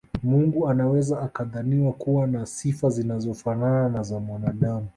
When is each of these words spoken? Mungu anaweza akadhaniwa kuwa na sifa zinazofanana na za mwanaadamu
Mungu 0.23 0.67
anaweza 0.69 1.21
akadhaniwa 1.21 1.93
kuwa 1.93 2.27
na 2.27 2.45
sifa 2.45 2.89
zinazofanana 2.89 3.89
na 3.89 4.03
za 4.03 4.19
mwanaadamu 4.19 4.87